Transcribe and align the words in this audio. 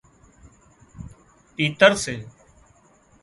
تيتر 1.55 1.91
سي 2.03 2.15